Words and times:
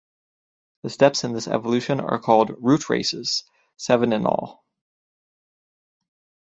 The 0.81 0.89
steps 0.89 1.23
in 1.23 1.33
this 1.33 1.47
evolution 1.47 1.99
are 1.99 2.17
called 2.17 2.49
"rootraces", 2.57 3.43
seven 3.77 4.13
in 4.13 4.25
all. 4.25 4.65